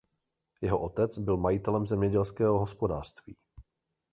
Jeho 0.61 0.79
otec 0.81 1.17
byl 1.17 1.37
majitelem 1.37 1.85
zemědělského 1.85 2.59
hospodářství. 2.59 3.35